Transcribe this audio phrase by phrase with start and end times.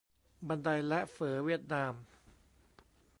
[0.47, 1.93] บันได และ เฝอเวียดนาม